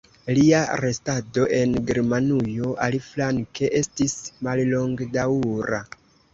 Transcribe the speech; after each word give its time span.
Lia 0.35 0.61
restado 0.79 1.43
en 1.57 1.75
Germanujo, 1.91 2.73
aliflanke, 2.87 3.71
estis 3.83 4.19
mallongdaŭra. 4.51 5.85